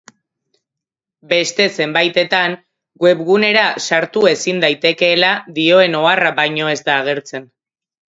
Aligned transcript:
Beste 1.33 1.67
zenbaitetan, 1.81 2.57
webgunera 3.07 3.67
sartu 3.85 4.27
ezin 4.33 4.65
daitekeela 4.67 5.33
dioen 5.61 6.03
oharra 6.05 6.37
baino 6.45 6.77
ez 6.77 6.79
da 6.91 7.01
agertzen. 7.01 7.51